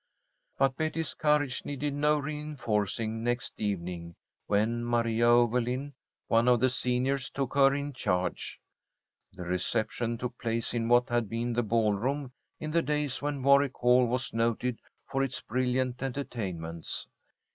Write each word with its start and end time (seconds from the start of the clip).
But 0.57 0.77
Betty's 0.77 1.13
courage 1.13 1.63
needed 1.63 1.93
no 1.93 2.17
reinforcing 2.17 3.23
next 3.23 3.53
evening, 3.59 4.15
when 4.47 4.83
Maria 4.83 5.27
Overlin, 5.27 5.93
one 6.27 6.47
of 6.47 6.59
the 6.59 6.71
seniors, 6.71 7.29
took 7.29 7.53
her 7.53 7.75
in 7.75 7.93
charge. 7.93 8.59
The 9.33 9.43
reception 9.43 10.17
took 10.17 10.39
place 10.39 10.73
in 10.73 10.87
what 10.89 11.07
had 11.09 11.29
been 11.29 11.53
the 11.53 11.61
ballroom, 11.61 12.31
in 12.59 12.71
the 12.71 12.81
days 12.81 13.21
when 13.21 13.43
Warwick 13.43 13.75
Hall 13.75 14.07
was 14.07 14.33
noted 14.33 14.79
for 15.05 15.21
its 15.21 15.39
brilliant 15.41 16.01
entertainments. 16.01 17.05